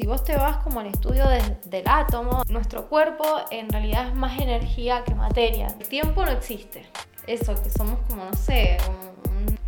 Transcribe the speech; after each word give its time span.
Si 0.00 0.06
vos 0.06 0.24
te 0.24 0.34
vas 0.34 0.56
como 0.64 0.80
al 0.80 0.86
estudio 0.86 1.28
del 1.28 1.84
átomo, 1.86 2.42
nuestro 2.48 2.88
cuerpo 2.88 3.22
en 3.50 3.68
realidad 3.68 4.08
es 4.08 4.14
más 4.14 4.40
energía 4.40 5.04
que 5.04 5.14
materia. 5.14 5.66
El 5.78 5.88
tiempo 5.88 6.24
no 6.24 6.30
existe. 6.30 6.88
Eso, 7.26 7.54
que 7.62 7.68
somos 7.68 8.00
como, 8.08 8.24
no 8.24 8.32
sé, 8.32 8.78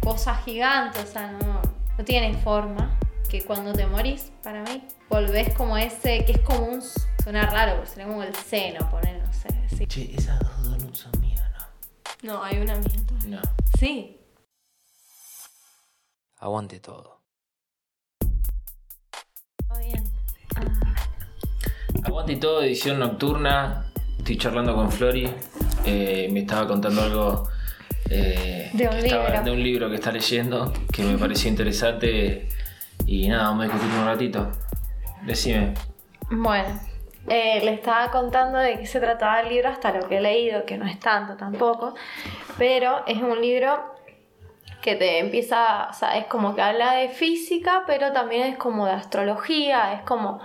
cosas 0.01 0.43
gigantes, 0.43 1.05
o 1.05 1.07
sea, 1.07 1.33
no, 1.33 1.61
no 1.99 2.05
tiene 2.07 2.33
forma. 2.33 2.99
Que 3.29 3.45
cuando 3.45 3.75
te 3.75 3.87
morís, 3.87 4.33
para 4.43 4.63
mí, 4.63 4.83
volvés 5.11 5.53
como 5.53 5.77
ese, 5.77 6.25
que 6.25 6.33
es 6.33 6.41
como 6.41 6.65
un... 6.65 6.83
Suena 7.23 7.45
raro, 7.51 7.75
porque 7.75 7.91
sería 7.91 8.07
como 8.07 8.23
el 8.23 8.35
seno, 8.35 8.89
poner, 8.89 9.23
no 9.23 9.33
sé. 9.35 9.49
Sí. 9.77 9.87
Che, 9.87 10.15
esas 10.17 10.41
dos 10.41 10.65
donuts 10.65 10.99
son 10.99 11.13
mías, 11.21 11.45
¿no? 12.23 12.33
No, 12.33 12.43
hay 12.43 12.59
una 12.59 12.77
mía. 12.77 13.05
No. 13.27 13.43
Sí. 13.79 14.19
Aguante 16.39 16.81
todo. 16.81 17.22
Aguante 22.05 22.37
todo, 22.37 22.63
edición 22.63 22.99
nocturna. 22.99 23.87
Estoy 24.19 24.37
charlando 24.37 24.75
con 24.75 24.91
Flori. 24.91 25.29
Eh, 25.85 26.29
me 26.33 26.41
estaba 26.41 26.67
contando 26.67 27.03
algo 27.03 27.49
eh, 28.11 28.71
de, 28.73 28.89
un 28.89 29.03
libro. 29.03 29.43
de 29.45 29.51
un 29.51 29.63
libro 29.63 29.89
que 29.89 29.97
está 29.97 30.13
leyendo 30.13 30.73
que 30.93 31.03
me 31.03 31.19
pareció 31.19 31.49
interesante. 31.49 32.49
Y 33.07 33.29
nada, 33.29 33.45
vamos 33.45 33.67
a 33.67 33.73
discutir 33.73 33.99
un 33.99 34.07
ratito. 34.07 34.53
Decime. 35.27 35.75
Bueno, 36.31 36.81
eh, 37.29 37.61
le 37.65 37.75
estaba 37.75 38.11
contando 38.11 38.59
de 38.59 38.79
qué 38.79 38.87
se 38.87 38.99
trataba 38.99 39.41
el 39.41 39.49
libro 39.49 39.69
hasta 39.69 39.93
lo 39.93 40.09
que 40.09 40.17
he 40.17 40.21
leído, 40.21 40.65
que 40.65 40.77
no 40.77 40.87
es 40.87 40.99
tanto 40.99 41.37
tampoco, 41.37 41.95
pero 42.59 43.05
es 43.07 43.19
un 43.23 43.41
libro 43.41 43.92
que 44.83 44.97
te 44.97 45.21
empieza, 45.21 45.89
o 45.89 45.93
sea, 45.95 46.19
es 46.19 46.27
como 46.27 46.55
que 46.55 46.61
habla 46.61 46.95
de 46.95 47.09
física, 47.09 47.85
pero 47.87 48.13
también 48.13 48.49
es 48.49 48.59
como 48.59 48.85
de 48.85 48.93
astrología, 48.93 49.95
es 49.95 50.03
como, 50.03 50.41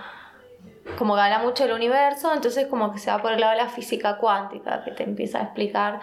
como 0.98 1.16
que 1.16 1.22
habla 1.22 1.40
mucho 1.40 1.64
del 1.64 1.74
universo, 1.74 2.34
entonces 2.34 2.68
como 2.68 2.94
que 2.94 3.00
se 3.00 3.12
va 3.12 3.22
por 3.22 3.34
el 3.34 3.42
lado 3.42 3.54
de 3.54 3.64
la 3.64 3.70
física 3.70 4.18
cuántica, 4.18 4.84
que 4.84 4.92
te 4.92 5.04
empieza 5.04 5.40
a 5.40 5.44
explicar 5.44 6.00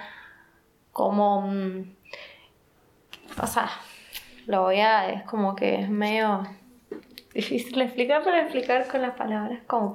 cómo, 0.93 1.43
mm, 1.43 1.95
o 3.41 3.47
sea, 3.47 3.71
lo 4.47 4.63
voy 4.63 4.81
a, 4.81 5.11
es 5.11 5.23
como 5.23 5.55
que 5.55 5.83
es 5.83 5.89
medio 5.89 6.43
difícil 7.35 7.79
de 7.79 7.85
explicar, 7.85 8.23
pero 8.25 8.37
explicar 8.37 8.87
con 8.89 9.01
las 9.01 9.15
palabras 9.15 9.61
como 9.69 9.95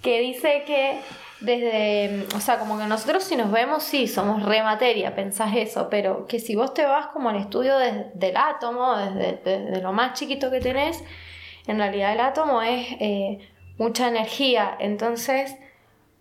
que 0.00 0.20
dice 0.20 0.62
que 0.64 1.00
desde, 1.42 2.26
o 2.36 2.40
sea, 2.40 2.58
como 2.58 2.78
que 2.78 2.86
nosotros 2.86 3.24
si 3.24 3.36
nos 3.36 3.50
vemos, 3.50 3.82
sí, 3.82 4.06
somos 4.06 4.42
re 4.44 4.62
materia, 4.62 5.14
pensás 5.14 5.54
eso, 5.56 5.88
pero 5.90 6.26
que 6.26 6.38
si 6.38 6.54
vos 6.54 6.72
te 6.72 6.86
vas 6.86 7.08
como 7.08 7.30
al 7.30 7.36
estudio 7.36 7.76
del 7.78 8.36
átomo, 8.36 8.96
desde, 8.96 9.80
lo 9.82 9.92
más 9.92 10.18
chiquito 10.18 10.50
que 10.50 10.60
tenés, 10.60 11.02
en 11.66 11.78
realidad 11.78 12.12
el 12.12 12.20
átomo 12.20 12.62
es 12.62 12.86
eh, 13.00 13.50
mucha 13.76 14.08
energía, 14.08 14.76
entonces 14.78 15.56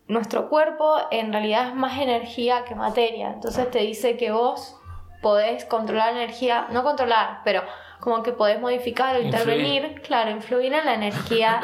nuestro 0.08 0.50
cuerpo 0.50 0.96
en 1.12 1.32
realidad 1.32 1.70
es 1.70 1.76
más 1.76 2.00
energía 2.00 2.66
que 2.66 2.74
materia, 2.74 3.32
entonces 3.34 3.70
te 3.70 3.80
dice 3.80 4.18
que 4.18 4.32
vos 4.32 4.76
podés 5.22 5.66
controlar 5.66 6.14
energía, 6.14 6.68
no 6.72 6.84
controlar, 6.84 7.42
pero 7.44 7.62
como 8.00 8.24
que 8.24 8.32
podés 8.32 8.60
modificar 8.60 9.16
o 9.16 9.22
intervenir, 9.22 10.02
claro, 10.02 10.32
influir 10.32 10.74
en 10.74 10.86
la 10.86 10.96
energía 10.96 11.62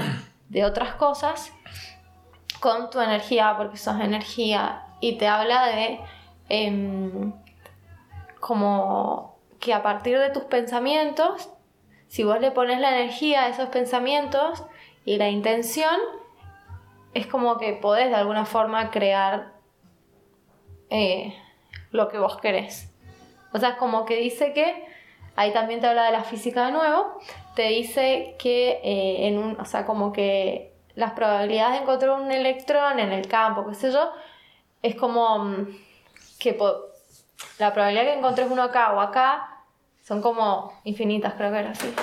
de 0.48 0.64
otras 0.64 0.94
cosas 0.94 1.52
con 2.60 2.90
tu 2.90 3.00
energía, 3.00 3.56
porque 3.58 3.78
sos 3.78 4.00
energía, 4.00 4.84
y 5.00 5.18
te 5.18 5.28
habla 5.28 5.68
de 5.68 6.00
em, 6.50 7.34
como 8.40 9.38
que 9.60 9.74
a 9.74 9.84
partir 9.84 10.20
de 10.20 10.30
tus 10.30 10.44
pensamientos, 10.44 11.50
si 12.08 12.24
vos 12.24 12.40
le 12.40 12.52
pones 12.52 12.80
la 12.80 12.98
energía 12.98 13.44
a 13.44 13.50
esos 13.50 13.70
pensamientos 13.70 14.64
y 15.06 15.18
la 15.18 15.30
intención, 15.30 16.00
es 17.14 17.28
como 17.28 17.58
que 17.58 17.74
podés 17.74 18.10
de 18.10 18.16
alguna 18.16 18.46
forma 18.46 18.92
crear 18.92 19.54
eh, 20.90 21.36
lo 21.92 22.08
que 22.08 22.20
vos 22.20 22.38
querés. 22.38 22.94
O 23.54 23.60
sea, 23.60 23.78
como 23.78 24.06
que 24.06 24.16
dice 24.18 24.54
que, 24.54 24.86
ahí 25.36 25.52
también 25.52 25.80
te 25.80 25.88
habla 25.88 26.06
de 26.06 26.12
la 26.12 26.24
física 26.24 26.68
de 26.68 26.72
nuevo, 26.72 27.20
te 27.56 27.64
dice 27.70 28.36
que 28.40 28.80
eh, 28.84 29.28
en 29.28 29.38
un, 29.38 29.60
o 29.60 29.66
sea, 29.66 29.86
como 29.86 30.14
que 30.14 30.77
las 30.98 31.12
probabilidades 31.12 31.74
de 31.74 31.84
encontrar 31.84 32.20
un 32.20 32.32
electrón 32.32 33.00
en 33.00 33.12
el 33.12 33.28
campo, 33.28 33.68
qué 33.68 33.76
sé 33.76 33.92
yo, 33.92 34.12
es 34.82 34.96
como 34.96 35.38
mm, 35.46 35.68
que 36.40 36.58
la 37.60 37.72
probabilidad 37.72 38.04
de 38.04 38.12
que 38.12 38.18
encontres 38.18 38.48
uno 38.50 38.64
acá 38.64 38.94
o 38.94 39.00
acá 39.00 39.60
son 40.02 40.24
como 40.24 40.74
infinitas, 40.86 41.36
creo 41.36 41.52
que 41.52 41.60
era 41.60 41.70
así. 41.70 41.94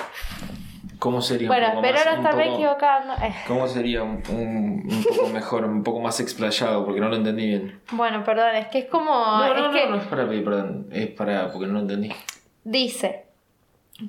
¿Cómo 0.97 1.21
sería 1.21 1.49
bueno, 1.49 1.65
un 1.65 1.71
poco 1.73 1.81
pero 1.81 1.93
más, 1.93 2.07
ahora 2.07 2.17
estarme 2.17 2.53
equivocando. 2.53 3.13
Eh. 3.15 3.35
¿Cómo 3.47 3.67
sería 3.67 4.01
un, 4.01 4.23
poco 4.23 5.27
mejor, 5.27 5.65
un 5.65 5.83
poco 5.83 5.99
más 5.99 6.21
explayado? 6.21 6.85
Porque 6.85 7.01
no 7.01 7.09
lo 7.09 7.17
entendí 7.17 7.47
bien. 7.47 7.81
Bueno, 7.91 8.23
perdón, 8.23 8.55
es 8.55 8.67
que 8.67 8.79
es 8.79 8.85
como. 8.85 9.11
No, 9.13 9.49
no, 9.49 9.55
es 9.55 9.61
no, 9.61 9.71
que 9.71 9.87
no 9.87 9.97
es 9.97 10.07
para 10.07 10.25
pedir 10.25 10.45
perdón, 10.45 10.87
es 10.93 11.07
para. 11.07 11.51
porque 11.51 11.67
no 11.67 11.73
lo 11.73 11.79
entendí. 11.81 12.13
Dice 12.63 13.25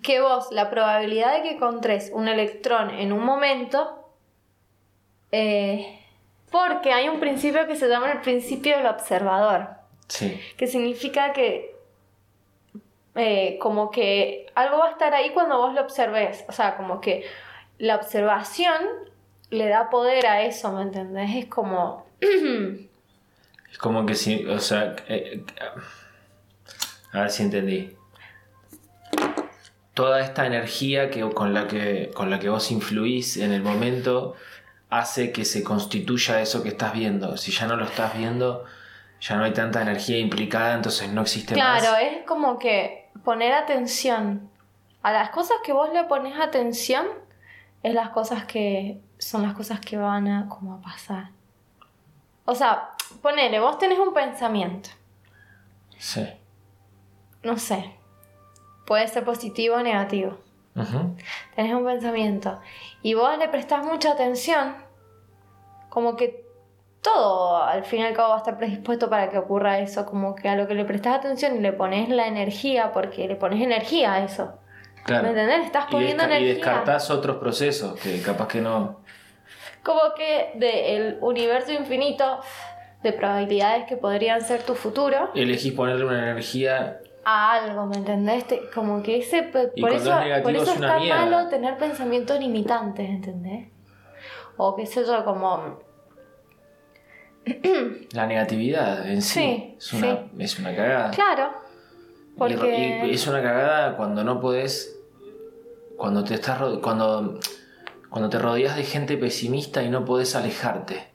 que 0.05 0.21
vos, 0.21 0.47
la 0.53 0.71
probabilidad 0.71 1.35
de 1.35 1.43
que 1.43 1.51
encontres 1.57 2.13
un 2.15 2.29
electrón 2.29 2.91
en 2.91 3.13
un 3.13 3.25
momento 3.25 4.06
eh, 5.33 6.01
porque 6.51 6.93
hay 6.93 7.09
un 7.09 7.21
principio 7.21 7.67
que 7.67 7.77
se 7.77 7.89
llama 7.89 8.13
el 8.13 8.21
principio 8.21 8.77
del 8.77 8.87
observador. 8.87 9.69
Sí. 10.09 10.41
Que 10.57 10.67
significa 10.67 11.33
que 11.33 11.77
eh, 13.15 13.59
como 13.61 13.91
que 13.91 14.47
algo 14.55 14.79
va 14.79 14.89
a 14.89 14.91
estar 14.91 15.15
ahí 15.15 15.31
cuando 15.31 15.57
vos 15.59 15.75
lo 15.75 15.81
observes. 15.81 16.45
O 16.49 16.53
sea, 16.53 16.77
como 16.77 17.01
que 17.01 17.25
la 17.79 17.97
observación 17.97 18.83
le 19.51 19.69
da 19.69 19.91
poder 19.91 20.27
a 20.27 20.43
eso, 20.43 20.73
¿me 20.73 20.83
entendés? 20.83 21.31
Es 21.35 21.47
como... 21.47 22.07
es 22.21 23.79
como 23.79 24.07
que 24.07 24.15
si, 24.15 24.45
o 24.47 24.59
sea, 24.59 24.97
eh, 25.09 25.43
a 27.13 27.21
ver 27.21 27.31
si 27.31 27.43
entendí. 27.43 27.97
Toda 29.95 30.21
esta 30.21 30.47
energía 30.47 31.11
que, 31.11 31.23
con, 31.31 31.55
la 31.55 31.67
que, 31.67 32.11
con 32.15 32.29
la 32.29 32.39
que 32.39 32.51
vos 32.51 32.71
influís 32.71 33.39
en 33.39 33.53
el 33.53 33.63
momento 33.63 34.35
hace 34.91 35.33
que 35.33 35.45
se 35.45 35.63
constituya 35.63 36.41
eso 36.41 36.63
que 36.63 36.71
estás 36.71 36.93
viendo. 36.93 37.37
Si 37.37 37.51
ya 37.51 37.67
no 37.67 37.77
lo 37.77 37.85
estás 37.85 38.17
viendo, 38.17 38.65
ya 39.21 39.37
no 39.37 39.45
hay 39.45 39.53
tanta 39.53 39.83
energía 39.83 40.19
implicada, 40.19 40.75
entonces 40.75 41.11
no 41.13 41.23
existe 41.23 41.57
más. 41.57 41.81
Claro, 41.81 41.97
es 41.97 42.25
como 42.25 42.59
que 42.59 43.09
poner 43.25 43.53
atención 43.53 44.51
a 45.03 45.13
las 45.13 45.31
cosas 45.31 45.59
que 45.65 45.73
vos 45.73 45.93
le 45.93 46.05
pones 46.05 46.39
atención, 46.39 47.07
es 47.83 47.95
las 47.95 48.11
cosas 48.11 48.45
que 48.45 49.01
son 49.19 49.43
las 49.43 49.55
cosas 49.55 49.81
que 49.81 49.97
van 49.97 50.29
a 50.29 50.49
como 50.49 50.75
a 50.75 50.81
pasar. 50.81 51.31
O 52.45 52.55
sea, 52.55 52.91
ponele, 53.23 53.61
vos 53.61 53.79
tenés 53.79 53.99
un 53.99 54.13
pensamiento. 54.13 54.91
Sí. 55.99 56.27
No 57.43 57.59
sé. 57.59 57.95
Puede 58.87 59.09
ser 59.09 59.25
positivo 59.25 59.77
o 59.77 59.83
negativo. 59.83 60.39
Tenés 61.55 61.75
un 61.75 61.85
pensamiento 61.85 62.61
y 63.03 63.15
vos 63.15 63.39
le 63.39 63.49
prestás 63.49 63.85
mucha 63.85 64.13
atención, 64.13 64.75
como 65.89 66.17
que 66.17 66.45
todo 67.03 67.63
al 67.63 67.85
fin 67.85 68.01
y 68.01 68.05
al 68.05 68.15
cabo 68.15 68.31
va 68.31 68.35
a 68.35 68.39
estar 68.39 68.59
predispuesto 68.59 69.09
para 69.09 69.31
que 69.31 69.39
ocurra 69.39 69.79
eso, 69.79 70.05
como 70.05 70.35
que 70.35 70.49
a 70.49 70.57
lo 70.57 70.67
que 70.67 70.75
le 70.75 70.85
prestás 70.85 71.19
atención 71.19 71.57
y 71.57 71.61
le 71.61 71.73
pones 71.73 72.09
la 72.09 72.27
energía, 72.27 72.93
porque 72.93 73.29
le 73.29 73.37
pones 73.37 73.63
energía 73.63 74.15
a 74.15 74.25
eso. 74.25 74.59
¿Me 75.09 75.29
entendés? 75.29 75.67
Estás 75.67 75.87
poniendo 75.89 76.25
energía. 76.25 76.51
Y 76.51 76.55
descartás 76.55 77.11
otros 77.11 77.37
procesos 77.37 77.99
que 78.01 78.21
capaz 78.21 78.49
que 78.49 78.61
no. 78.61 79.01
Como 79.85 80.01
que 80.17 80.51
del 80.57 81.19
universo 81.21 81.73
infinito 81.73 82.41
de 83.05 83.13
probabilidades 83.13 83.87
que 83.87 83.97
podrían 83.97 84.41
ser 84.41 84.63
tu 84.65 84.75
futuro. 84.75 85.31
Elegís 85.35 85.73
ponerle 85.73 86.05
una 86.05 86.31
energía 86.31 86.99
a 87.29 87.55
algo, 87.55 87.87
¿me 87.87 87.97
entendés? 87.97 88.45
Como 88.73 89.03
que 89.03 89.19
ese... 89.19 89.43
Por 89.43 89.91
eso, 89.93 90.13
por 90.45 90.55
eso 90.55 90.73
es 90.73 90.81
tan 90.81 91.09
malo 91.09 91.49
tener 91.49 91.77
pensamientos 91.77 92.39
limitantes, 92.39 93.11
¿entendés? 93.11 93.67
O 94.57 94.77
qué 94.77 94.87
sé 94.87 95.05
yo, 95.05 95.25
como... 95.25 95.81
La 98.13 98.27
negatividad 98.28 99.11
en 99.11 99.23
sí, 99.23 99.75
es, 99.77 99.93
una, 99.93 100.28
es 100.39 100.59
una 100.61 100.77
cagada. 100.77 101.11
Claro. 101.11 101.51
Porque... 102.39 103.03
Y, 103.07 103.11
es 103.11 103.27
una 103.27 103.43
cagada 103.43 103.97
cuando 103.97 104.22
no 104.22 104.41
podés... 104.41 104.97
Cuando 105.97 106.22
te 106.22 106.34
estás... 106.34 106.61
Cuando, 106.81 107.41
cuando 108.09 108.31
te 108.31 108.39
rodeas 108.39 108.77
de 108.77 108.84
gente 108.84 109.17
pesimista 109.17 109.83
y 109.83 109.89
no 109.89 110.05
podés 110.05 110.37
alejarte. 110.37 111.09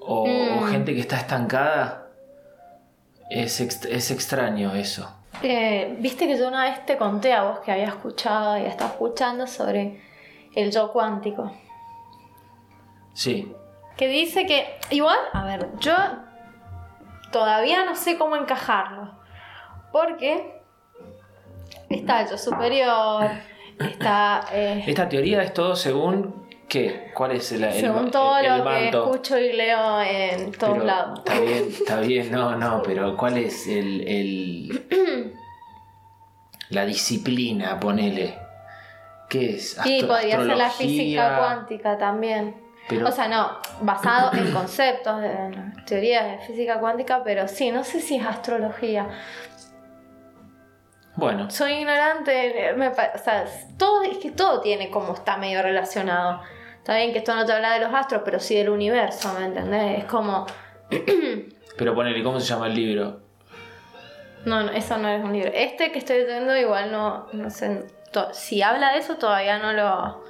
O, 0.00 0.24
o 0.24 0.26
mm. 0.62 0.66
gente 0.66 0.94
que 0.94 1.00
está 1.00 1.16
estancada 1.16 2.09
es, 3.30 3.60
es 3.60 4.10
extraño 4.10 4.74
eso. 4.74 5.10
Eh, 5.42 5.96
viste 6.00 6.26
que 6.26 6.36
yo 6.36 6.48
una 6.48 6.64
vez 6.64 6.84
te 6.84 6.98
conté 6.98 7.32
a 7.32 7.44
vos 7.44 7.60
que 7.60 7.72
había 7.72 7.86
escuchado 7.86 8.58
y 8.58 8.62
estaba 8.66 8.90
escuchando 8.90 9.46
sobre 9.46 10.02
el 10.54 10.70
yo 10.70 10.92
cuántico. 10.92 11.50
Sí. 13.14 13.54
Que 13.96 14.08
dice 14.08 14.46
que, 14.46 14.66
igual, 14.90 15.18
a 15.32 15.44
ver, 15.44 15.68
yo 15.78 15.94
todavía 17.32 17.84
no 17.84 17.94
sé 17.96 18.18
cómo 18.18 18.36
encajarlo. 18.36 19.12
Porque 19.92 20.60
está 21.88 22.22
el 22.22 22.30
yo 22.30 22.38
superior, 22.38 23.30
está... 23.78 24.44
Eh, 24.52 24.84
Esta 24.86 25.08
teoría 25.08 25.42
es 25.42 25.54
todo 25.54 25.74
según 25.76 26.48
¿Qué? 26.70 27.10
¿Cuál 27.14 27.32
es 27.32 27.50
el, 27.52 27.64
el, 27.64 27.72
Según 27.72 28.04
el- 28.06 28.10
todo 28.12 28.38
el 28.38 28.46
lo 28.46 28.56
que 28.56 28.62
manto? 28.62 29.04
escucho 29.04 29.36
y 29.38 29.52
leo 29.52 30.00
en 30.02 30.52
todos 30.52 30.74
Pero 30.74 30.84
lados. 30.86 31.18
Está 31.18 31.40
bien, 31.40 31.64
está 31.68 32.00
bien, 32.00 32.30
no, 32.32 32.56
no, 32.56 32.82
pero 32.84 33.16
¿cuál 33.16 33.38
es 33.38 33.66
el, 33.66 34.06
el 34.08 35.34
la 36.70 36.84
disciplina, 36.86 37.78
ponele? 37.80 38.38
¿Qué 39.28 39.56
es? 39.56 39.70
Sí, 39.82 39.98
Astro- 40.00 40.08
podría 40.08 40.36
ser 40.38 40.56
la 40.56 40.70
física 40.70 41.38
cuántica 41.38 41.98
también. 41.98 42.54
Pero- 42.88 43.08
O 43.08 43.12
sea, 43.12 43.26
no, 43.26 43.58
basado 43.80 44.32
en 44.34 44.50
conceptos, 44.54 45.20
de, 45.20 45.26
en 45.28 45.84
teorías 45.86 46.24
de 46.40 46.46
física 46.46 46.78
cuántica, 46.78 47.22
pero 47.24 47.48
sí, 47.48 47.72
no 47.72 47.82
sé 47.82 48.00
si 48.00 48.14
es 48.16 48.24
astrología. 48.24 49.08
Bueno, 51.16 51.50
Soy 51.50 51.72
ignorante, 51.72 52.72
me 52.76 52.88
o 52.88 52.94
sea, 52.94 53.44
todo, 53.76 54.02
es 54.04 54.18
que 54.18 54.30
todo 54.30 54.60
tiene 54.60 54.88
como 54.90 55.14
está 55.14 55.36
medio 55.36 55.60
relacionado. 55.62 56.40
Está 56.80 56.96
bien 56.96 57.12
que 57.12 57.18
esto 57.18 57.34
no 57.34 57.46
te 57.46 57.52
habla 57.52 57.74
de 57.74 57.80
los 57.80 57.94
astros, 57.94 58.22
pero 58.24 58.40
sí 58.40 58.56
del 58.56 58.70
universo, 58.70 59.32
¿me 59.38 59.46
entendés? 59.46 59.98
Es 60.00 60.04
como, 60.06 60.46
pero 61.78 61.94
ponele, 61.94 62.22
¿cómo 62.22 62.40
se 62.40 62.46
llama 62.46 62.66
el 62.66 62.74
libro? 62.74 63.20
no, 64.46 64.62
no, 64.62 64.72
eso 64.72 64.96
no 64.96 65.08
es 65.08 65.22
un 65.22 65.32
libro. 65.34 65.50
Este 65.54 65.92
que 65.92 65.98
estoy 65.98 66.20
leyendo 66.24 66.56
igual 66.56 66.90
no, 66.90 67.26
no 67.32 67.50
sé, 67.50 67.84
si 68.32 68.62
habla 68.62 68.92
de 68.92 68.98
eso 68.98 69.16
todavía 69.16 69.58
no 69.58 69.72
lo... 69.72 70.24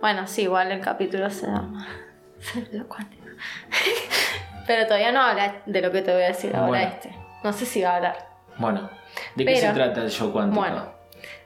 Bueno, 0.00 0.26
sí, 0.26 0.42
igual 0.42 0.72
el 0.72 0.80
capítulo 0.80 1.28
se 1.30 1.46
llama... 1.46 1.86
Lo 2.72 2.88
cuántico. 2.88 3.26
pero 4.66 4.86
todavía 4.86 5.12
no 5.12 5.20
habla 5.20 5.62
de 5.66 5.80
lo 5.82 5.90
que 5.92 6.00
te 6.02 6.12
voy 6.12 6.22
a 6.22 6.28
decir 6.28 6.56
ahora 6.56 6.68
Bueno. 6.68 6.88
este. 6.88 7.14
No 7.44 7.52
sé 7.52 7.66
si 7.66 7.82
va 7.82 7.90
a 7.92 7.96
hablar. 7.96 8.28
Bueno, 8.56 8.88
¿de 9.36 9.44
qué 9.44 9.52
Pero- 9.52 9.68
se 9.68 9.72
trata 9.74 10.02
el 10.02 10.10
show 10.10 10.32
cuántico? 10.32 10.60
Bueno, 10.60 10.90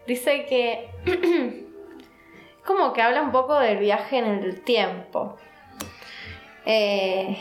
dice 0.07 0.47
que 0.47 0.91
como 2.67 2.93
que 2.93 3.03
habla 3.03 3.23
un 3.23 3.31
poco 3.33 3.59
del 3.59 3.79
viaje 3.79 4.19
en 4.19 4.27
el 4.27 4.63
tiempo. 4.63 5.37
Eh, 6.67 7.37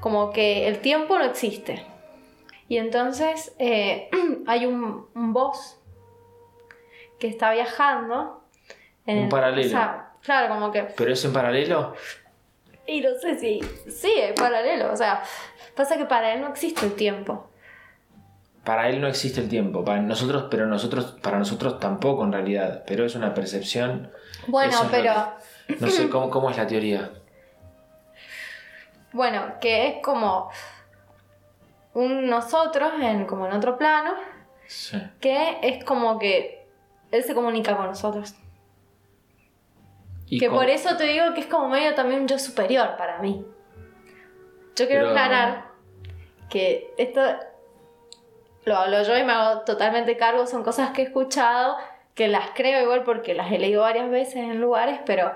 como 0.00 0.30
que 0.32 0.66
el 0.68 0.80
tiempo 0.80 1.18
no 1.18 1.24
existe. 1.24 1.84
Y 2.68 2.78
entonces 2.78 3.54
eh, 3.58 4.08
hay 4.46 4.66
un, 4.66 5.06
un 5.14 5.32
boss 5.32 5.78
que 7.18 7.28
está 7.28 7.52
viajando. 7.52 8.42
En 9.06 9.18
Un 9.18 9.22
el- 9.24 9.28
paralelo. 9.28 9.66
o 9.66 9.70
sea, 9.70 10.12
claro, 10.22 10.52
como 10.54 10.70
que... 10.72 10.82
¿Pero 10.82 11.12
es 11.12 11.24
en 11.24 11.32
paralelo? 11.32 11.94
Y 12.86 13.00
no 13.00 13.10
sé 13.20 13.38
si... 13.38 13.60
Sí, 13.90 14.12
es 14.16 14.32
paralelo. 14.32 14.92
O 14.92 14.96
sea, 14.96 15.22
pasa 15.76 15.96
que 15.96 16.06
para 16.06 16.32
él 16.34 16.40
no 16.40 16.48
existe 16.48 16.84
el 16.86 16.94
tiempo. 16.94 17.48
Para 18.64 18.88
él 18.88 19.00
no 19.00 19.08
existe 19.08 19.40
el 19.40 19.48
tiempo, 19.48 19.84
para 19.84 20.00
nosotros, 20.00 20.46
pero 20.50 20.66
nosotros, 20.66 21.16
para 21.22 21.38
nosotros 21.38 21.78
tampoco 21.78 22.24
en 22.24 22.32
realidad, 22.32 22.82
pero 22.86 23.04
es 23.04 23.14
una 23.14 23.34
percepción. 23.34 24.10
Bueno, 24.46 24.72
es 24.72 24.88
pero... 24.90 25.12
que- 25.68 25.76
no 25.76 25.88
sé 25.90 26.08
cómo, 26.10 26.30
cómo 26.30 26.50
es 26.50 26.56
la 26.56 26.66
teoría. 26.66 27.10
Bueno, 29.12 29.54
que 29.60 29.88
es 29.88 29.94
como 30.02 30.50
un 31.92 32.28
nosotros 32.28 32.92
en 33.00 33.26
como 33.26 33.46
en 33.46 33.52
otro 33.52 33.76
plano, 33.78 34.14
Sí. 34.66 34.98
que 35.20 35.58
es 35.62 35.84
como 35.84 36.18
que 36.18 36.66
él 37.10 37.22
se 37.22 37.34
comunica 37.34 37.76
con 37.76 37.86
nosotros. 37.86 38.34
Y 40.26 40.40
que 40.40 40.48
por 40.50 40.68
eso 40.70 40.96
te 40.96 41.04
digo 41.04 41.34
que 41.34 41.40
es 41.42 41.46
como 41.46 41.68
medio 41.68 41.94
también 41.94 42.22
un 42.22 42.26
yo 42.28 42.38
superior 42.38 42.96
para 42.96 43.18
mí. 43.18 43.44
Yo 44.74 44.86
quiero 44.86 45.02
Pero- 45.04 45.10
aclarar 45.10 45.66
que 46.48 46.92
esto 46.96 47.20
lo 48.64 48.76
hablo 48.76 49.02
yo 49.02 49.16
y 49.16 49.24
me 49.24 49.32
hago 49.32 49.60
totalmente 49.60 50.16
cargo, 50.16 50.46
son 50.46 50.62
cosas 50.62 50.90
que 50.90 51.02
he 51.02 51.04
escuchado, 51.04 51.76
que 52.14 52.28
las 52.28 52.50
creo 52.54 52.82
igual 52.82 53.02
porque 53.04 53.34
las 53.34 53.52
he 53.52 53.58
leído 53.58 53.82
varias 53.82 54.10
veces 54.10 54.36
en 54.36 54.60
lugares, 54.60 55.00
pero 55.04 55.32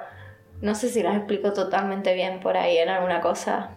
no 0.61 0.75
sé 0.75 0.89
si 0.89 1.03
las 1.03 1.17
explico 1.17 1.53
totalmente 1.53 2.15
bien 2.15 2.41
por 2.41 2.57
ahí 2.57 2.79
en 2.79 2.89
alguna 2.89 3.21
cosa. 3.21 3.71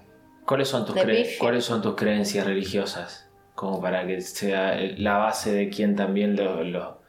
¿Cuáles 0.45 0.69
son 0.69 0.85
tus 0.85 0.95
cuáles 1.39 1.65
son 1.65 1.81
tus 1.81 1.95
creencias 1.95 2.45
religiosas? 2.45 3.29
Como 3.55 3.81
para 3.81 4.07
que 4.07 4.21
sea 4.21 4.75
la 4.97 5.17
base 5.17 5.51
de 5.51 5.69
quien 5.69 5.95
también 5.95 6.35
lo, 6.35 6.63
lo, 6.63 7.01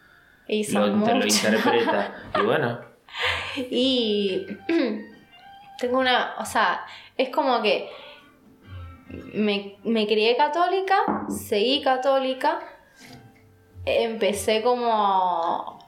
Y 0.46 0.70
lo, 0.72 1.04
te 1.04 1.28
interpreta. 1.28 2.14
Y 2.38 2.44
bueno, 2.44 2.80
Y 3.70 4.46
tengo 5.78 5.98
una, 5.98 6.34
o 6.38 6.44
sea, 6.44 6.84
es 7.16 7.30
como 7.30 7.62
que 7.62 7.88
me, 9.34 9.76
me 9.84 10.06
crié 10.06 10.36
católica, 10.36 10.96
seguí 11.28 11.82
católica, 11.82 12.60
empecé 13.84 14.62
como 14.62 15.78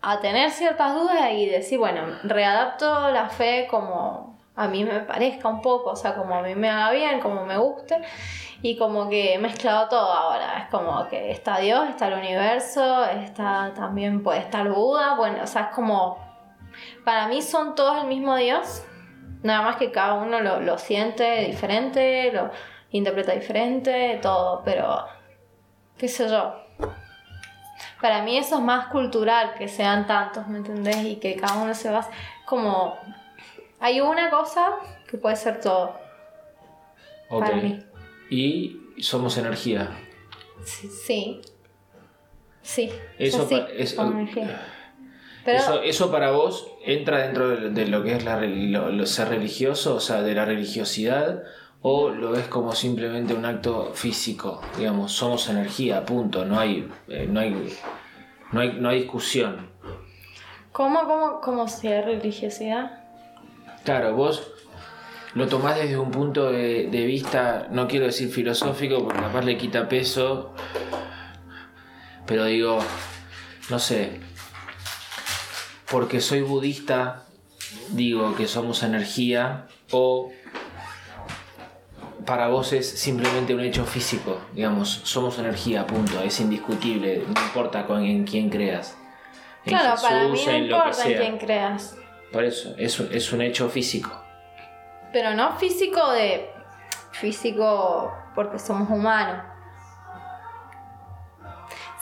a 0.00 0.20
tener 0.20 0.50
ciertas 0.50 0.94
dudas 0.94 1.32
y 1.32 1.46
decir, 1.46 1.78
bueno, 1.78 2.02
readapto 2.24 3.10
la 3.10 3.28
fe 3.28 3.66
como 3.70 4.38
a 4.54 4.66
mí 4.66 4.84
me 4.84 5.00
parezca 5.00 5.48
un 5.48 5.62
poco, 5.62 5.90
o 5.90 5.96
sea, 5.96 6.14
como 6.14 6.34
a 6.34 6.42
mí 6.42 6.54
me 6.56 6.68
haga 6.68 6.90
bien, 6.90 7.20
como 7.20 7.44
me 7.46 7.56
guste. 7.58 8.02
Y 8.60 8.76
como 8.76 9.08
que 9.08 9.34
he 9.34 9.38
mezclado 9.38 9.88
todo 9.88 10.12
ahora. 10.12 10.58
Es 10.58 10.68
como 10.68 11.06
que 11.08 11.30
está 11.30 11.58
Dios, 11.58 11.88
está 11.88 12.08
el 12.08 12.14
universo, 12.14 13.04
está 13.04 13.72
también 13.76 14.24
puede 14.24 14.40
estar 14.40 14.68
Buda. 14.68 15.14
Bueno, 15.14 15.44
o 15.44 15.46
sea, 15.46 15.62
es 15.62 15.68
como 15.68 16.18
para 17.04 17.28
mí 17.28 17.40
son 17.40 17.76
todos 17.76 18.02
el 18.02 18.08
mismo 18.08 18.34
Dios, 18.34 18.82
nada 19.42 19.62
más 19.62 19.76
que 19.76 19.90
cada 19.90 20.14
uno 20.14 20.40
lo, 20.40 20.60
lo 20.60 20.78
siente 20.78 21.44
diferente, 21.46 22.32
lo 22.32 22.50
interpreta 22.90 23.32
diferente, 23.32 24.18
todo, 24.22 24.62
pero 24.64 25.04
qué 25.96 26.08
sé 26.08 26.28
yo. 26.28 26.54
Para 28.00 28.22
mí 28.22 28.36
eso 28.38 28.56
es 28.56 28.62
más 28.62 28.86
cultural, 28.88 29.54
que 29.58 29.66
sean 29.68 30.06
tantos, 30.06 30.46
¿me 30.48 30.58
entendés? 30.58 31.04
Y 31.04 31.16
que 31.16 31.34
cada 31.36 31.56
uno 31.62 31.74
se 31.74 31.90
va 31.90 32.08
como... 32.46 32.96
Hay 33.80 34.00
una 34.00 34.30
cosa 34.30 34.76
que 35.08 35.18
puede 35.18 35.36
ser 35.36 35.60
todo. 35.60 35.96
ok. 37.28 37.40
Para 37.44 37.56
mí. 37.56 37.80
Y 38.30 38.76
somos 39.02 39.36
energía. 39.38 39.88
Sí. 40.64 40.88
Sí. 40.88 41.40
Sí. 42.62 42.92
Eso 43.18 43.46
sí, 43.48 43.62
es- 43.76 43.96
energía. 43.96 44.60
Pero 45.44 45.58
Eso, 45.58 45.82
eso 45.82 46.10
para 46.10 46.30
vos 46.32 46.68
entra 46.84 47.18
dentro 47.22 47.48
de, 47.48 47.70
de 47.70 47.86
lo 47.86 48.02
que 48.02 48.12
es 48.16 48.24
la, 48.24 48.40
rel- 48.40 48.70
lo- 48.70 48.90
lo- 48.90 49.06
ser 49.06 49.28
religioso, 49.28 49.94
o 49.94 50.00
sea, 50.00 50.22
de 50.22 50.34
la 50.34 50.44
religiosidad, 50.44 51.42
o 51.80 52.10
lo 52.10 52.32
ves 52.32 52.48
como 52.48 52.74
simplemente 52.74 53.34
un 53.34 53.44
acto 53.46 53.92
físico, 53.94 54.60
digamos, 54.76 55.12
somos 55.12 55.48
energía, 55.48 56.04
punto, 56.04 56.44
no 56.44 56.58
hay, 56.58 56.88
eh, 57.08 57.26
no 57.30 57.40
hay, 57.40 57.72
no 58.52 58.60
hay, 58.60 58.72
no 58.74 58.88
hay 58.88 59.00
discusión. 59.02 59.70
¿cómo, 60.72 61.00
cómo, 61.06 61.40
cómo 61.40 61.66
sea 61.68 62.02
religiosidad? 62.02 63.04
Claro, 63.84 64.14
vos 64.14 64.52
lo 65.34 65.46
tomás 65.46 65.76
desde 65.76 65.96
un 65.98 66.10
punto 66.10 66.50
de, 66.52 66.88
de 66.88 67.06
vista, 67.06 67.68
no 67.70 67.86
quiero 67.88 68.06
decir 68.06 68.28
filosófico, 68.28 69.02
porque 69.04 69.20
capaz 69.20 69.42
le 69.44 69.56
quita 69.56 69.88
peso, 69.88 70.52
pero 72.26 72.44
digo, 72.44 72.78
no 73.70 73.78
sé, 73.78 74.20
porque 75.90 76.20
soy 76.20 76.42
budista, 76.42 77.24
digo 77.90 78.34
que 78.36 78.46
somos 78.46 78.82
energía, 78.82 79.66
o 79.90 80.30
para 82.26 82.48
vos 82.48 82.72
es 82.72 82.86
simplemente 82.88 83.54
un 83.54 83.60
hecho 83.60 83.84
físico, 83.86 84.38
digamos, 84.52 85.00
somos 85.04 85.38
energía, 85.38 85.86
punto, 85.86 86.20
es 86.20 86.40
indiscutible, 86.40 87.24
no 87.26 87.40
importa 87.42 87.86
con, 87.86 88.04
en 88.04 88.24
quién 88.24 88.50
creas. 88.50 88.96
En 89.64 89.70
Claro, 89.76 90.00
para 90.00 90.24
mí 90.24 90.30
Jesús, 90.30 90.46
no 90.46 90.52
en 90.52 90.64
importa 90.64 91.02
en 91.08 91.16
quién 91.18 91.38
creas. 91.38 91.96
Por 92.32 92.44
eso, 92.44 92.74
es, 92.76 93.00
un- 93.00 93.08
es 93.12 93.32
un 93.32 93.40
hecho 93.42 93.68
físico. 93.70 94.10
Pero 95.12 95.34
no 95.34 95.56
físico 95.56 96.10
de. 96.12 96.50
físico 97.12 98.12
porque 98.34 98.58
somos 98.58 98.90
humanos. 98.90 99.42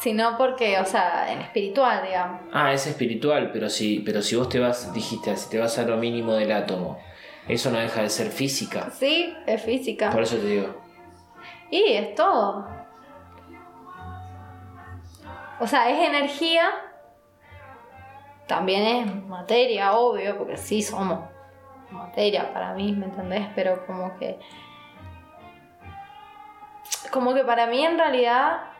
Sino 0.06 0.38
porque, 0.38 0.78
o 0.78 0.84
sea, 0.84 1.32
en 1.32 1.40
espiritual, 1.40 2.04
digamos. 2.04 2.42
Ah, 2.52 2.72
es 2.72 2.86
espiritual, 2.86 3.50
pero 3.52 3.68
si, 3.68 3.98
pero 4.06 4.22
si 4.22 4.36
vos 4.36 4.48
te 4.48 4.60
vas, 4.60 4.92
dijiste, 4.92 5.36
si 5.36 5.50
te 5.50 5.58
vas 5.58 5.76
a 5.80 5.82
lo 5.82 5.96
mínimo 5.96 6.34
del 6.34 6.52
átomo, 6.52 7.00
eso 7.48 7.72
no 7.72 7.80
deja 7.80 8.02
de 8.02 8.08
ser 8.08 8.28
física. 8.28 8.88
Sí, 8.90 9.36
es 9.48 9.60
física. 9.60 10.10
Por 10.10 10.22
eso 10.22 10.36
te 10.36 10.46
digo. 10.46 10.80
Y 11.72 11.94
es 11.94 12.14
todo. 12.14 12.68
O 15.58 15.66
sea, 15.66 15.90
es 15.90 16.08
energía. 16.08 16.70
También 18.46 18.82
es 18.86 19.24
materia, 19.26 19.94
obvio, 19.94 20.38
porque 20.38 20.56
sí 20.56 20.82
somos 20.82 21.18
materia 21.90 22.52
para 22.52 22.74
mí, 22.74 22.92
¿me 22.92 23.06
entendés? 23.06 23.48
Pero 23.56 23.84
como 23.84 24.16
que. 24.18 24.38
Como 27.10 27.34
que 27.34 27.42
para 27.42 27.66
mí 27.66 27.84
en 27.84 27.98
realidad. 27.98 28.75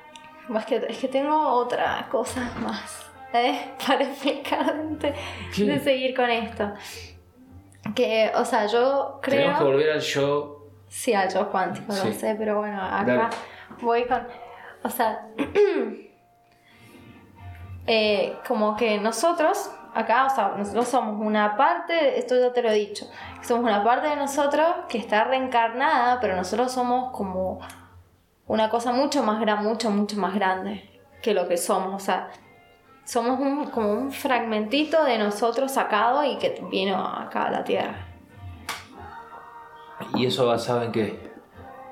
Es 0.55 0.67
que, 0.67 0.87
es 0.89 0.99
que 0.99 1.09
tengo 1.09 1.37
otras 1.49 2.07
cosas 2.07 2.55
más. 2.57 3.11
¿eh? 3.33 3.73
Para 3.87 4.05
explicar 4.05 4.75
de 4.77 5.81
seguir 5.81 6.15
con 6.15 6.31
esto. 6.31 6.73
Que, 7.95 8.33
o 8.35 8.45
sea, 8.45 8.67
yo 8.67 9.19
creo. 9.23 9.39
Tenemos 9.41 9.59
que 9.59 9.65
volver 9.65 9.91
al 9.93 10.01
yo. 10.01 10.53
Sí, 10.89 11.15
al 11.15 11.33
yo 11.33 11.51
cuántico, 11.51 11.93
Sí. 11.93 12.09
lo 12.09 12.15
sé, 12.15 12.35
pero 12.39 12.59
bueno, 12.59 12.81
acá 12.83 13.15
Dale. 13.15 13.37
voy 13.81 14.05
con. 14.07 14.27
O 14.83 14.89
sea. 14.89 15.27
eh, 17.87 18.37
como 18.47 18.77
que 18.77 18.99
nosotros, 18.99 19.71
acá, 19.95 20.27
o 20.27 20.31
sea, 20.31 20.55
nosotros 20.57 20.89
somos 20.89 21.25
una 21.25 21.57
parte, 21.57 22.19
esto 22.19 22.35
ya 22.39 22.53
te 22.53 22.63
lo 22.63 22.71
he 22.71 22.75
dicho, 22.75 23.07
somos 23.43 23.65
una 23.65 23.83
parte 23.85 24.09
de 24.09 24.17
nosotros 24.17 24.67
que 24.89 24.99
está 24.99 25.25
reencarnada, 25.25 26.19
pero 26.21 26.37
nosotros 26.37 26.73
somos 26.73 27.13
como 27.17 27.61
una 28.47 28.71
cosa 28.71 28.93
mucho 28.93 29.23
más 29.23 29.41
grande, 29.41 29.69
mucho, 29.69 29.91
mucho 29.91 30.17
más 30.17 30.35
grande 30.35 30.89
que 31.23 31.35
lo 31.35 31.49
que 31.49 31.57
somos, 31.57 31.95
o 31.95 32.05
sea, 32.05 32.31
somos 33.05 33.39
un, 33.41 33.67
como 33.71 33.93
un 33.93 34.13
fragmentito 34.13 35.05
de 35.05 35.19
nosotros 35.19 35.73
sacado 35.73 36.25
y 36.25 36.39
que 36.39 36.61
vino 36.71 36.97
acá 36.97 37.45
a 37.45 37.51
la 37.51 37.65
Tierra. 37.65 38.07
¿Y 40.15 40.27
eso 40.27 40.47
basado 40.47 40.83
en 40.83 40.93
qué? 40.93 41.31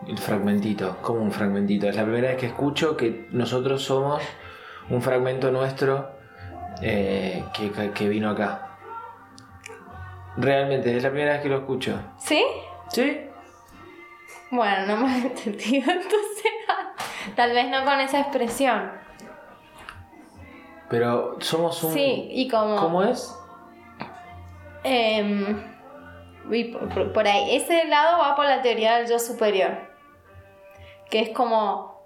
El 0.07 0.19
fragmentito, 0.19 0.99
como 1.01 1.21
un 1.21 1.33
fragmentito. 1.33 1.89
Es 1.89 1.97
la 1.97 2.03
primera 2.03 2.29
vez 2.29 2.37
que 2.37 2.47
escucho 2.47 2.97
que 2.97 3.29
nosotros 3.31 3.83
somos 3.83 4.23
un 4.91 5.01
fragmento 5.01 5.51
nuestro 5.51 6.11
eh, 6.83 7.45
que, 7.55 7.93
que 7.93 8.09
vino 8.09 8.31
acá. 8.31 8.77
Realmente, 10.37 10.97
es 10.97 11.03
la 11.03 11.11
primera 11.11 11.35
vez 11.35 11.43
que 11.43 11.49
lo 11.49 11.59
escucho. 11.59 11.99
¿Sí? 12.19 12.45
¿Sí? 12.89 13.29
Bueno, 14.55 14.87
no 14.87 14.97
me 14.99 15.13
he 15.19 15.21
entendido, 15.23 15.91
entonces 15.91 16.53
tal 17.37 17.53
vez 17.53 17.69
no 17.71 17.85
con 17.85 18.01
esa 18.01 18.21
expresión. 18.21 18.93
Pero 20.89 21.37
somos 21.41 21.83
un... 21.83 21.93
Sí, 21.93 22.29
y 22.31 22.49
como... 22.49 22.77
¿Cómo 22.77 23.03
es? 23.03 23.37
Em, 24.85 25.61
y 26.51 26.65
por, 26.65 27.13
por 27.13 27.27
ahí, 27.27 27.57
ese 27.57 27.87
lado 27.87 28.19
va 28.19 28.37
por 28.37 28.45
la 28.45 28.63
teoría 28.63 28.99
del 28.99 29.09
yo 29.09 29.19
superior. 29.19 29.77
Que 31.11 31.21
es 31.21 31.31
como, 31.31 32.05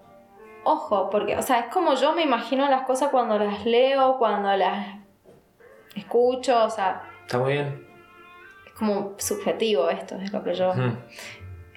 ojo, 0.64 1.10
porque, 1.10 1.36
o 1.36 1.42
sea, 1.42 1.58
es 1.60 1.66
como 1.66 1.94
yo 1.94 2.14
me 2.14 2.22
imagino 2.22 2.68
las 2.70 2.82
cosas 2.86 3.10
cuando 3.10 3.38
las 3.38 3.66
leo, 3.66 4.16
cuando 4.16 4.56
las 4.56 4.96
escucho, 5.94 6.64
o 6.64 6.70
sea, 6.70 7.02
Está 7.26 7.38
muy 7.38 7.54
bien. 7.54 7.86
es 8.64 8.72
como 8.72 9.14
subjetivo 9.18 9.90
esto, 9.90 10.16
es 10.16 10.32
lo 10.32 10.42
que 10.42 10.54
yo... 10.54 10.72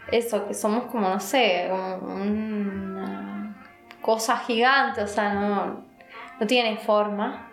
Eso, 0.10 0.48
que 0.48 0.54
somos 0.54 0.86
como, 0.86 1.10
no 1.10 1.20
sé, 1.20 1.68
como 1.70 2.14
una 2.16 3.56
cosa 4.02 4.38
gigante, 4.38 5.02
o 5.02 5.08
sea, 5.08 5.34
no, 5.34 5.86
no 6.40 6.48
tiene 6.48 6.78
forma. 6.78 7.48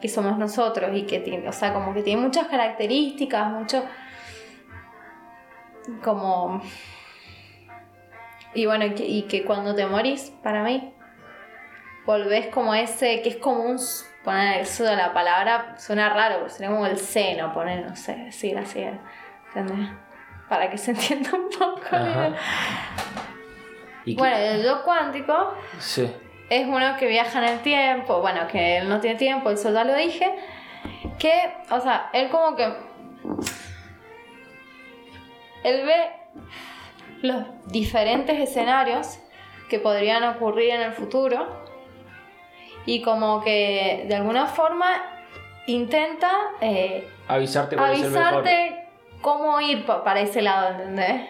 Que 0.00 0.08
somos 0.08 0.36
nosotros 0.36 0.90
y 0.92 1.06
que 1.06 1.20
tiene, 1.20 1.48
o 1.48 1.52
sea, 1.52 1.72
como 1.72 1.94
que 1.94 2.02
tiene 2.02 2.20
muchas 2.20 2.48
características, 2.48 3.50
mucho. 3.50 3.82
como. 6.04 6.60
Y 8.52 8.66
bueno, 8.66 8.84
y 8.84 8.94
que, 8.94 9.06
y 9.06 9.22
que 9.22 9.44
cuando 9.44 9.74
te 9.74 9.86
morís, 9.86 10.32
para 10.42 10.62
mí, 10.62 10.92
volvés 12.04 12.48
como 12.48 12.74
ese, 12.74 13.22
que 13.22 13.30
es 13.30 13.36
como 13.36 13.62
un. 13.62 13.78
Poner 14.22 14.62
eso 14.62 14.82
de 14.82 14.96
la 14.96 15.14
palabra 15.14 15.76
suena 15.78 16.08
raro, 16.08 16.38
pero 16.38 16.48
sería 16.48 16.70
como 16.70 16.84
el 16.84 16.98
seno, 16.98 17.52
poner, 17.52 17.88
no 17.88 17.94
sé, 17.94 18.16
decir 18.16 18.58
así, 18.58 18.84
¿entendés? 19.46 19.88
Para 20.48 20.70
que 20.70 20.78
se 20.78 20.90
entienda 20.92 21.30
un 21.34 21.48
poco. 21.50 21.96
¿Y 24.04 24.14
Bueno, 24.16 24.36
el 24.36 24.62
yo 24.62 24.82
cuántico 24.84 25.54
Sí. 25.78 26.08
es 26.48 26.66
uno 26.66 26.96
que 26.96 27.08
viaja 27.08 27.38
en 27.38 27.54
el 27.54 27.60
tiempo, 27.60 28.20
bueno, 28.20 28.46
que 28.46 28.78
él 28.78 28.88
no 28.88 29.00
tiene 29.00 29.18
tiempo, 29.18 29.50
eso 29.50 29.72
ya 29.72 29.82
lo 29.84 29.94
dije, 29.94 30.32
que, 31.18 31.52
o 31.70 31.80
sea, 31.80 32.10
él 32.12 32.28
como 32.30 32.56
que... 32.56 32.72
Él 35.64 35.84
ve 35.84 36.10
los 37.22 37.42
diferentes 37.66 38.38
escenarios 38.38 39.18
que 39.68 39.80
podrían 39.80 40.22
ocurrir 40.22 40.70
en 40.70 40.82
el 40.82 40.92
futuro 40.92 41.48
y 42.84 43.02
como 43.02 43.42
que 43.42 44.04
de 44.08 44.14
alguna 44.14 44.46
forma 44.46 44.86
intenta 45.66 46.30
eh, 46.60 47.08
Avisarte 47.26 47.76
avisarte 47.76 48.85
cómo 49.22 49.60
ir 49.60 49.84
pa- 49.86 50.02
para 50.04 50.20
ese 50.20 50.42
lado, 50.42 50.70
¿entendés? 50.70 51.28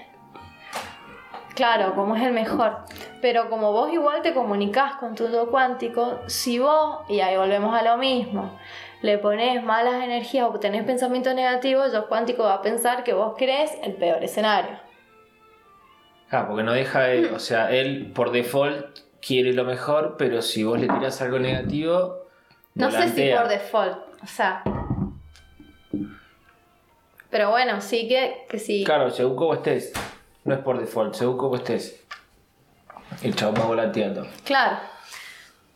Claro, 1.55 1.95
cómo 1.95 2.17
es 2.17 2.23
el 2.23 2.33
mejor. 2.33 2.79
Pero 3.23 3.49
como 3.49 3.73
vos 3.73 3.91
igual 3.93 4.21
te 4.23 4.35
comunicás 4.35 4.97
con 4.97 5.15
tu 5.15 5.29
yo 5.31 5.51
cuántico, 5.51 6.21
si 6.27 6.59
vos, 6.59 7.01
y 7.09 7.21
ahí 7.21 7.37
volvemos 7.37 7.75
a 7.75 7.83
lo 7.83 7.97
mismo, 7.97 8.59
le 9.01 9.17
pones 9.19 9.63
malas 9.63 10.03
energías 10.05 10.49
o 10.53 10.61
tenés 10.61 10.85
pensamiento 10.85 11.33
negativo, 11.33 11.85
el 11.85 11.93
yo 11.93 12.09
cuántico 12.09 12.43
va 12.45 12.55
a 12.55 12.63
pensar 12.63 13.05
que 13.05 13.15
vos 13.15 13.35
crees 13.39 13.73
el 13.83 13.95
peor 13.95 14.23
escenario. 14.23 14.79
Ah, 16.31 16.45
porque 16.47 16.63
no 16.63 16.73
deja 16.73 17.03
de, 17.05 17.31
o 17.31 17.39
sea, 17.39 17.71
él 17.71 18.13
por 18.15 18.33
default 18.33 18.99
quiere 19.27 19.53
lo 19.55 19.65
mejor, 19.65 20.17
pero 20.19 20.43
si 20.43 20.63
vos 20.65 20.79
le 20.79 20.89
tiras 20.89 21.23
algo 21.23 21.39
negativo, 21.39 22.19
No 22.75 22.91
sé 22.91 22.97
si 23.09 23.31
volantea. 23.31 23.39
por 23.41 23.49
default, 23.49 23.99
o 24.23 24.27
sea. 24.27 24.63
Pero 27.37 27.51
bueno, 27.51 27.83
sí 27.83 28.09
que, 28.09 28.47
que 28.49 28.59
sí. 28.59 28.83
Claro, 28.83 29.11
según 29.11 29.37
cómo 29.37 29.53
estés. 29.53 29.93
No 30.45 30.55
es 30.55 30.61
por 30.61 30.81
default, 30.81 31.13
según 31.13 31.37
cómo 31.37 31.57
estés. 31.57 32.03
El 33.23 33.37
chavo 33.37 33.53
va 33.61 33.67
volanteando. 33.67 34.27
Claro. 34.43 34.79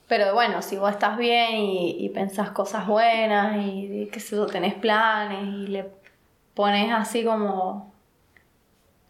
Pero 0.09 0.33
bueno, 0.33 0.63
si 0.63 0.79
vos 0.79 0.91
estás 0.91 1.19
bien 1.19 1.57
y, 1.57 2.03
y 2.03 2.09
pensás 2.09 2.53
cosas 2.53 2.87
buenas 2.87 3.59
y, 3.59 4.09
sé 4.19 4.37
yo, 4.37 4.47
tenés 4.47 4.73
planes 4.73 5.43
y 5.49 5.67
le 5.67 5.91
pones 6.55 6.91
así 6.95 7.23
como 7.27 7.93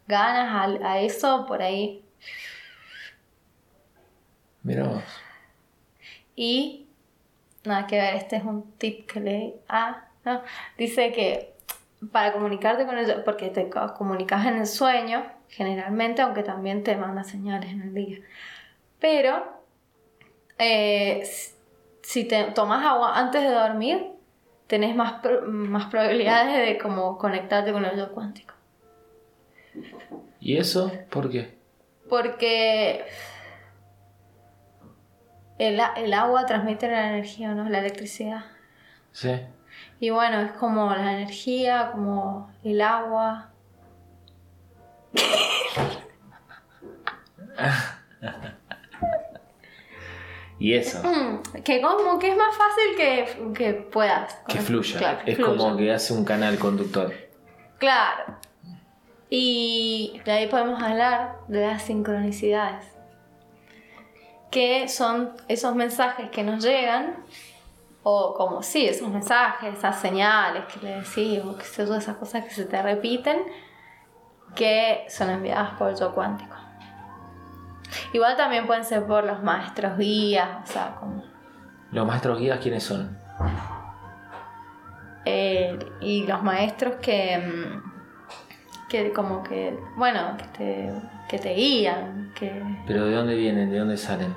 ganas 0.05 0.53
al- 0.61 0.83
a, 0.85 0.99
eso, 0.99 1.45
por 1.47 1.61
ahí. 1.61 2.03
Mira 4.63 4.83
vos. 4.89 5.03
Y 6.35 6.87
nada 7.63 7.87
que 7.87 7.95
ver, 7.95 8.15
este 8.15 8.35
es 8.35 8.43
un 8.43 8.73
tip 8.73 9.09
que 9.09 9.21
leí. 9.21 9.53
Ah, 9.69 10.03
no. 10.25 10.41
Dice 10.77 11.13
que 11.13 11.50
para 12.11 12.33
comunicarte 12.33 12.85
con 12.85 12.97
ellos, 12.97 13.17
porque 13.25 13.49
te 13.49 13.69
co- 13.69 13.93
comunicas 13.93 14.45
en 14.47 14.57
el 14.57 14.67
sueño, 14.67 15.23
generalmente, 15.49 16.21
aunque 16.21 16.43
también 16.43 16.83
te 16.83 16.95
manda 16.95 17.23
señales 17.23 17.71
en 17.71 17.81
el 17.81 17.93
día. 17.93 18.17
Pero 18.99 19.43
eh, 20.57 21.21
si- 22.01 22.23
te 22.27 22.43
tomas 22.51 22.85
agua 22.85 23.17
antes 23.17 23.41
de 23.43 23.49
dormir, 23.51 24.07
tenés 24.67 24.95
más, 24.95 25.13
pro- 25.21 25.41
más 25.43 25.85
probabilidades 25.87 26.67
de 26.67 26.77
como 26.77 27.17
conectarte 27.17 27.71
con 27.71 27.83
el 27.85 27.97
yo 27.97 28.11
cuántico. 28.11 28.53
¿Y 30.39 30.57
eso? 30.57 30.91
¿Por 31.09 31.29
qué? 31.29 31.57
Porque 32.09 33.05
el, 35.59 35.79
el 35.97 36.13
agua 36.13 36.45
transmite 36.45 36.89
la 36.89 37.09
energía, 37.09 37.53
¿no? 37.53 37.69
La 37.69 37.79
electricidad. 37.79 38.45
Sí. 39.11 39.31
Y 40.01 40.09
bueno, 40.09 40.41
es 40.41 40.51
como 40.53 40.89
la 40.93 41.13
energía, 41.13 41.91
como 41.93 42.51
el 42.63 42.81
agua. 42.81 43.49
Y 50.59 50.75
eso, 50.75 51.01
Que 51.63 51.81
como 51.81 52.19
que 52.19 52.29
es 52.29 52.37
más 52.37 52.55
fácil 52.55 52.95
que, 52.95 53.53
que 53.55 53.73
puedas. 53.73 54.35
que 54.47 54.59
fluya. 54.59 54.99
Claro, 54.99 55.19
es 55.25 55.35
fluya. 55.35 55.57
como 55.57 55.75
que 55.75 55.91
hace 55.91 56.13
un 56.13 56.23
canal 56.23 56.59
conductor. 56.59 57.11
Claro. 57.79 58.35
Y 59.27 60.21
de 60.23 60.31
ahí 60.31 60.47
podemos 60.47 60.79
hablar 60.83 61.37
de 61.47 61.65
las 61.65 61.81
sincronicidades. 61.81 62.85
Que 64.51 64.87
son 64.87 65.31
esos 65.47 65.73
mensajes 65.73 66.29
que 66.29 66.43
nos 66.43 66.63
llegan, 66.63 67.15
o 68.03 68.33
como 68.33 68.63
sí, 68.63 68.87
esos 68.87 69.09
mensajes, 69.09 69.77
esas 69.77 69.99
señales 69.99 70.63
que 70.65 70.79
le 70.79 70.95
decís, 71.01 71.39
o 71.45 71.55
que 71.55 71.63
sé 71.63 71.85
yo, 71.85 71.95
esas 71.95 72.17
cosas 72.17 72.43
que 72.43 72.51
se 72.51 72.65
te 72.65 72.81
repiten, 72.81 73.39
que 74.55 75.05
son 75.09 75.29
enviadas 75.29 75.71
por 75.77 75.89
el 75.89 75.95
yo 75.95 76.13
cuántico. 76.13 76.55
Igual 78.13 78.35
también 78.37 78.65
pueden 78.67 78.85
ser 78.85 79.05
por 79.05 79.23
los 79.23 79.43
maestros 79.43 79.97
guías, 79.97 80.49
o 80.63 80.67
sea, 80.71 80.95
como. 80.99 81.23
¿Los 81.91 82.07
maestros 82.07 82.39
guías 82.39 82.59
quiénes 82.59 82.83
son? 82.83 83.17
eh, 85.25 85.77
y 85.99 86.25
los 86.25 86.41
maestros 86.41 86.95
que. 87.01 87.37
mm, 87.37 87.91
que 88.89 89.13
como 89.13 89.43
que. 89.43 89.77
bueno, 89.95 90.35
que 90.37 90.45
te, 90.57 90.93
que 91.29 91.39
te 91.39 91.53
guían, 91.53 92.31
que. 92.33 92.63
¿Pero 92.87 93.05
de 93.05 93.15
dónde 93.15 93.35
vienen? 93.35 93.69
¿De 93.69 93.79
dónde 93.79 93.97
salen? 93.97 94.33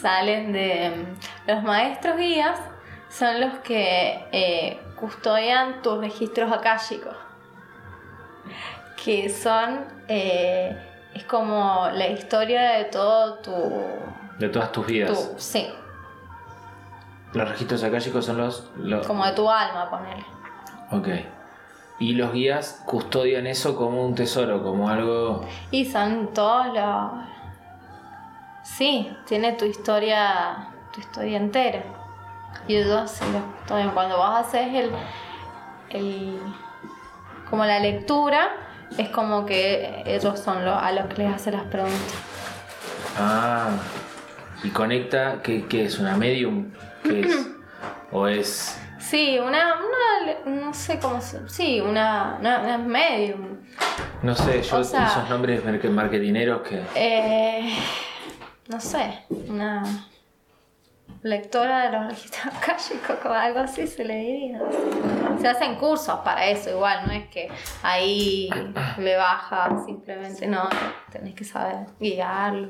Salen 0.00 0.52
de... 0.52 0.90
mm, 0.90 1.48
Los 1.50 1.62
maestros 1.62 2.16
guías 2.16 2.58
son 3.08 3.40
los 3.40 3.54
que 3.60 4.26
eh, 4.32 4.80
custodian 4.96 5.82
tus 5.82 5.98
registros 5.98 6.50
akáshicos. 6.52 7.16
Que 9.02 9.28
son... 9.28 9.84
eh, 10.08 10.84
es 11.14 11.24
como 11.24 11.88
la 11.92 12.06
historia 12.08 12.72
de 12.72 12.84
todo 12.84 13.34
tu... 13.38 13.52
De 14.38 14.48
todas 14.48 14.70
tus 14.70 14.86
vidas. 14.86 15.32
tu 15.32 15.40
sí, 15.40 15.68
Los 17.32 17.48
registros 17.48 17.82
akáshicos 17.82 18.26
son 18.26 18.38
los... 18.38 18.70
los... 18.76 19.06
como 19.06 19.24
de 19.24 19.32
tu 19.32 19.50
alma, 19.50 19.88
ponerle. 19.90 20.24
Ok. 20.92 21.08
Y 22.00 22.12
los 22.14 22.32
guías 22.32 22.82
custodian 22.86 23.46
eso 23.48 23.74
como 23.74 24.04
un 24.04 24.14
tesoro, 24.14 24.62
como 24.62 24.88
algo... 24.88 25.44
Y 25.72 25.84
son 25.84 26.32
todos 26.32 26.66
los... 26.68 27.10
Sí, 28.76 29.10
tiene 29.26 29.52
tu 29.54 29.64
historia, 29.64 30.68
tu 30.92 31.00
historia 31.00 31.36
entera. 31.38 31.82
Y 32.66 32.76
ellos, 32.76 33.18
también 33.66 33.90
cuando 33.90 34.16
vos 34.18 34.30
haces 34.40 34.68
el, 34.74 34.90
el, 35.90 36.38
como 37.50 37.64
la 37.64 37.78
lectura, 37.80 38.50
es 38.96 39.08
como 39.10 39.46
que 39.46 40.02
ellos 40.06 40.38
son 40.40 40.64
lo- 40.64 40.78
a 40.78 40.92
los 40.92 41.06
que 41.06 41.22
les 41.22 41.34
hace 41.34 41.50
las 41.50 41.64
preguntas. 41.64 42.14
Ah, 43.18 43.70
y 44.62 44.70
conecta, 44.70 45.40
¿qué, 45.42 45.66
qué 45.66 45.84
es? 45.84 45.98
¿Una 45.98 46.16
medium? 46.16 46.70
¿Qué 47.02 47.20
es? 47.20 47.48
¿O 48.12 48.26
es.? 48.28 48.80
Sí, 48.98 49.38
una, 49.38 49.76
una 49.76 50.56
no 50.66 50.74
sé 50.74 50.98
cómo 50.98 51.20
sí, 51.20 51.80
una, 51.80 52.36
una, 52.40 52.60
una 52.60 52.78
medium. 52.78 53.58
No 54.22 54.34
sé, 54.34 54.62
yo 54.62 54.78
O 54.78 54.84
sea- 54.84 55.06
esos 55.06 55.28
nombres 55.30 55.64
mar- 55.64 55.90
marketineros 55.90 56.62
que. 56.62 56.82
Eh, 56.94 57.72
no 58.68 58.80
sé, 58.80 59.24
una 59.48 59.82
lectora 61.22 61.84
de 61.84 61.98
los 61.98 62.06
registros 62.08 62.54
akáshicos 62.54 63.16
o 63.24 63.32
algo 63.32 63.60
así 63.60 63.86
se 63.86 64.04
le 64.04 64.16
diría. 64.16 64.60
Se 65.40 65.48
hacen 65.48 65.76
cursos 65.76 66.20
para 66.20 66.46
eso 66.46 66.70
igual, 66.70 67.06
no 67.06 67.12
es 67.12 67.28
que 67.28 67.50
ahí 67.82 68.50
le 68.98 69.16
baja 69.16 69.84
simplemente, 69.84 70.46
no, 70.46 70.68
tenés 71.10 71.34
que 71.34 71.44
saber 71.44 71.86
guiarlo. 71.98 72.68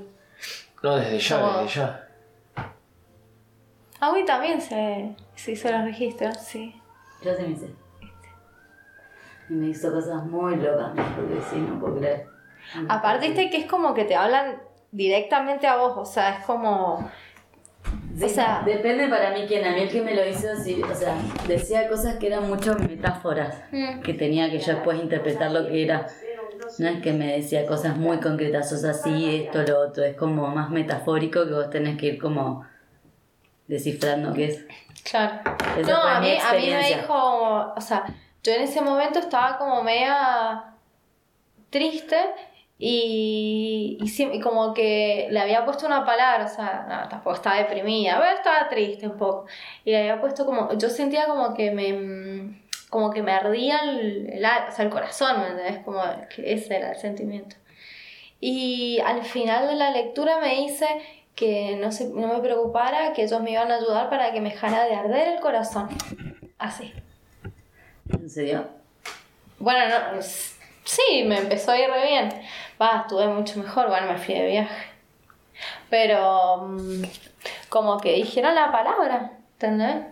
No, 0.83 0.97
desde 0.97 1.19
ya, 1.19 1.59
desde 1.62 1.81
ya. 1.81 2.09
A 4.00 4.12
mí 4.12 4.25
también 4.25 4.61
se, 4.61 5.17
se 5.35 5.52
hizo 5.52 5.71
los 5.73 5.83
registros, 5.83 6.37
sí. 6.38 6.81
Yo 7.23 7.35
sí 7.35 7.43
me 7.43 7.49
hice. 7.49 7.75
Y 9.50 9.52
me 9.55 9.67
hizo 9.69 9.93
cosas 9.93 10.25
muy 10.25 10.55
locas, 10.57 10.93
porque 11.17 11.40
sí, 11.50 11.57
no 11.57 11.81
puedo 11.81 11.97
creer. 11.99 12.28
Aparte, 12.88 13.26
viste 13.26 13.50
que 13.50 13.57
es 13.57 13.67
como 13.67 13.95
que 13.95 14.05
te 14.05 14.14
hablan 14.14 14.61
directamente 14.90 15.66
a 15.66 15.76
vos, 15.76 15.95
o 15.97 16.04
sea, 16.04 16.38
es 16.38 16.45
como... 16.45 17.11
Sí, 18.16 18.25
o 18.25 18.28
sea- 18.28 18.62
depende 18.66 19.07
para 19.09 19.30
mí 19.30 19.45
quién. 19.47 19.64
A 19.64 19.71
mí 19.73 19.83
el 19.83 19.88
que 19.90 20.02
me 20.02 20.14
lo 20.14 20.26
hizo, 20.26 20.49
sí, 20.57 20.83
o 20.83 20.95
sea, 20.95 21.14
decía 21.47 21.88
cosas 21.88 22.16
que 22.16 22.26
eran 22.26 22.49
mucho 22.49 22.75
metáforas, 22.75 23.57
Mm. 23.71 24.00
que 24.00 24.14
tenía 24.14 24.50
que 24.50 24.59
yo 24.59 24.75
después 24.75 24.99
interpretar 25.00 25.52
lo 25.52 25.66
que 25.66 25.85
era. 25.85 26.07
No 26.78 26.88
es 26.88 27.00
que 27.00 27.12
me 27.12 27.33
decía 27.33 27.64
cosas 27.66 27.97
muy 27.97 28.18
concretas, 28.18 28.68
sos 28.68 28.85
así, 28.85 29.45
esto, 29.45 29.62
lo 29.62 29.80
otro. 29.88 30.04
Es 30.04 30.16
como 30.16 30.49
más 30.49 30.68
metafórico 30.71 31.47
que 31.47 31.52
vos 31.52 31.71
tenés 31.71 31.97
que 31.97 32.07
ir 32.07 32.18
como 32.21 32.66
descifrando 33.68 34.35
qué 34.35 34.45
es. 34.47 34.66
Claro. 35.09 35.40
Esa 35.78 35.90
no, 35.90 36.02
a 36.02 36.21
mí, 36.21 36.37
a 36.37 36.52
mí 36.54 36.71
me 36.71 36.88
dijo, 36.88 37.73
o 37.75 37.80
sea, 37.80 38.04
yo 38.42 38.52
en 38.52 38.62
ese 38.62 38.80
momento 38.83 39.18
estaba 39.21 39.57
como 39.57 39.83
media 39.83 40.64
triste 41.71 42.16
y, 42.80 43.99
y, 44.00 44.23
y 44.23 44.40
como 44.40 44.73
que 44.73 45.26
le 45.30 45.40
había 45.40 45.64
puesto 45.64 45.87
una 45.87 46.06
palabra, 46.06 46.44
o 46.44 46.49
sea, 46.49 46.87
no, 46.88 47.08
tampoco 47.08 47.35
estaba 47.35 47.56
deprimida, 47.56 48.18
pero 48.20 48.37
estaba 48.37 48.68
triste 48.68 49.08
un 49.08 49.16
poco. 49.16 49.47
Y 49.85 49.90
le 49.90 49.99
había 49.99 50.20
puesto 50.20 50.47
como, 50.47 50.73
yo 50.78 50.88
sentía 50.88 51.26
como 51.26 51.54
que 51.54 51.73
me, 51.73 52.62
como 52.88 53.11
que 53.11 53.23
me 53.23 53.32
ardía 53.32 53.80
el, 53.80 54.30
el, 54.32 54.44
o 54.44 54.73
sea, 54.73 54.85
el 54.85 54.90
corazón, 54.90 55.40
¿me 55.40 55.49
entendés? 55.49 55.85
Como 55.85 56.00
que 56.35 56.52
ese 56.52 56.76
era 56.76 56.92
el 56.92 56.97
sentimiento. 56.99 57.56
Y 58.40 59.00
al 59.04 59.25
final 59.25 59.66
de 59.66 59.75
la 59.75 59.90
lectura 59.90 60.38
me 60.38 60.54
dice 60.54 60.87
que 61.35 61.76
no, 61.76 61.90
se, 61.90 62.08
no 62.11 62.32
me 62.32 62.40
preocupara, 62.40 63.12
que 63.12 63.25
ellos 63.25 63.40
me 63.40 63.50
iban 63.50 63.73
a 63.73 63.76
ayudar 63.76 64.08
para 64.08 64.32
que 64.32 64.40
me 64.40 64.50
dejara 64.50 64.85
de 64.85 64.94
arder 64.94 65.28
el 65.35 65.40
corazón. 65.40 65.88
Así. 66.58 66.92
¿En 68.12 68.30
serio? 68.30 68.68
Bueno, 69.58 69.80
no, 69.88 70.23
sí, 70.88 71.25
me 71.26 71.38
empezó 71.38 71.73
a 71.73 71.78
ir 71.78 71.88
re 71.90 72.07
bien. 72.07 72.28
Va, 72.80 73.02
estuve 73.02 73.28
mucho 73.28 73.61
mejor, 73.61 73.88
bueno, 73.88 74.07
me 74.12 74.18
fui 74.18 74.35
de 74.35 74.47
viaje. 74.47 74.87
Pero 75.90 76.68
mm, 76.68 77.02
como 77.68 77.99
que 77.99 78.14
dijeron 78.14 78.54
la 78.54 78.73
palabra, 78.73 79.33
¿entendés? 79.54 80.07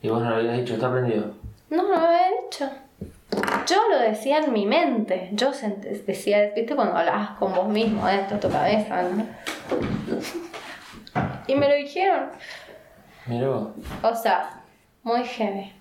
Y 0.00 0.08
vos 0.08 0.22
no 0.22 0.30
lo 0.30 0.36
habías 0.36 0.58
dicho, 0.58 0.74
está 0.74 0.90
prendido. 0.90 1.34
No, 1.70 1.82
no 1.82 1.88
me 1.88 2.06
había 2.06 2.28
dicho. 2.42 2.70
Yo 3.66 3.88
lo 3.90 3.98
decía 3.98 4.38
en 4.38 4.52
mi 4.52 4.64
mente. 4.64 5.28
Yo 5.32 5.50
decía, 6.06 6.52
viste, 6.54 6.74
cuando 6.74 6.96
hablabas 6.96 7.30
con 7.30 7.52
vos 7.52 7.68
mismo, 7.68 8.06
de 8.06 8.18
tu 8.40 8.48
cabeza, 8.50 9.02
¿no? 9.02 9.26
Y 11.46 11.54
me 11.54 11.68
lo 11.68 11.74
dijeron. 11.74 12.30
Mirá 13.26 13.48
vos. 13.48 13.68
O 14.02 14.14
sea, 14.14 14.62
muy 15.02 15.24
heavy. 15.24 15.72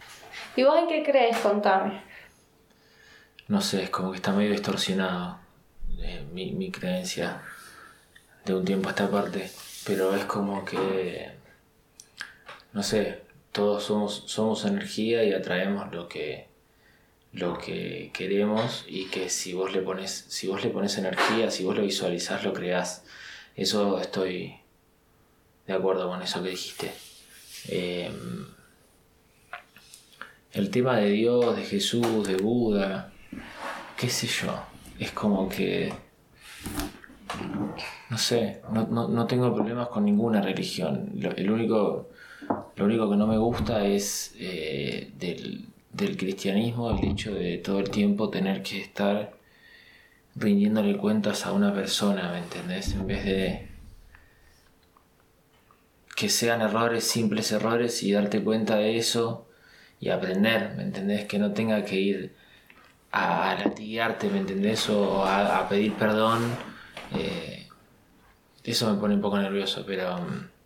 ¿Y 0.55 0.63
vos 0.63 0.77
en 0.77 0.87
qué 0.87 1.03
crees? 1.03 1.37
Contame. 1.37 2.06
No 3.47 3.61
sé, 3.61 3.83
es 3.83 3.89
como 3.89 4.11
que 4.11 4.17
está 4.17 4.33
medio 4.33 4.51
distorsionado 4.51 5.39
eh, 5.99 6.25
mi, 6.33 6.51
mi 6.51 6.71
creencia 6.71 7.41
de 8.45 8.53
un 8.53 8.65
tiempo 8.65 8.89
a 8.89 8.91
esta 8.91 9.09
parte. 9.09 9.49
Pero 9.85 10.15
es 10.15 10.25
como 10.25 10.65
que. 10.65 11.31
No 12.73 12.83
sé, 12.83 13.23
todos 13.51 13.83
somos, 13.83 14.23
somos 14.27 14.65
energía 14.65 15.23
y 15.23 15.33
atraemos 15.33 15.91
lo 15.93 16.07
que 16.07 16.47
lo 17.33 17.57
que 17.57 18.11
queremos 18.13 18.85
y 18.87 19.05
que 19.07 19.29
si 19.29 19.53
vos 19.53 19.73
le 19.73 19.81
pones 19.81 20.25
si 20.29 20.47
vos 20.47 20.63
le 20.63 20.69
pones 20.69 20.97
energía 20.97 21.51
si 21.51 21.63
vos 21.63 21.75
lo 21.75 21.83
visualizás 21.83 22.43
lo 22.45 22.53
creás 22.53 23.03
eso 23.55 23.99
estoy 23.99 24.55
de 25.67 25.73
acuerdo 25.73 26.07
con 26.09 26.21
eso 26.21 26.41
que 26.41 26.49
dijiste 26.49 26.91
Eh, 27.69 28.09
el 30.53 30.69
tema 30.71 30.97
de 30.97 31.09
Dios 31.09 31.55
de 31.57 31.63
Jesús 31.65 32.27
de 32.27 32.37
Buda 32.37 33.11
qué 33.97 34.09
sé 34.09 34.27
yo 34.27 34.53
es 34.99 35.11
como 35.11 35.49
que 35.49 35.91
no 38.09 38.17
sé 38.17 38.61
no, 38.71 38.87
no, 38.87 39.07
no 39.07 39.27
tengo 39.27 39.53
problemas 39.53 39.89
con 39.89 40.05
ninguna 40.05 40.41
religión 40.41 41.09
Lo- 41.15 41.31
el 41.31 41.49
único 41.51 42.09
lo 42.75 42.85
único 42.85 43.09
que 43.09 43.17
no 43.17 43.27
me 43.27 43.37
gusta 43.37 43.85
es 43.85 44.35
eh, 44.39 45.11
del, 45.17 45.65
del 45.91 46.15
cristianismo 46.17 46.91
el 46.97 47.03
hecho 47.11 47.33
de 47.33 47.57
todo 47.57 47.79
el 47.79 47.89
tiempo 47.89 48.29
tener 48.29 48.61
que 48.63 48.81
estar 48.81 49.33
rindiéndole 50.35 50.95
cuentas 50.97 51.47
a 51.47 51.51
una 51.51 51.73
persona, 51.73 52.31
¿me 52.31 52.37
entendés? 52.37 52.93
En 52.93 53.07
vez 53.07 53.25
de 53.25 53.67
que 56.15 56.29
sean 56.29 56.61
errores, 56.61 57.03
simples 57.03 57.51
errores 57.51 58.03
y 58.03 58.11
darte 58.11 58.43
cuenta 58.43 58.77
de 58.77 58.97
eso 58.97 59.47
y 59.99 60.09
aprender, 60.09 60.75
¿me 60.75 60.83
entendés? 60.83 61.25
Que 61.25 61.39
no 61.39 61.53
tenga 61.53 61.83
que 61.85 61.99
ir 61.99 62.35
a 63.11 63.55
latigarte, 63.55 64.29
¿me 64.29 64.39
entendés? 64.39 64.89
O 64.89 65.25
a, 65.25 65.67
pedir 65.69 65.93
perdón. 65.93 66.43
eh, 67.13 67.67
eso 68.63 68.93
me 68.93 68.99
pone 68.99 69.15
un 69.15 69.21
poco 69.21 69.37
nervioso, 69.37 69.83
pero... 69.85 70.17
mm, 70.17 70.57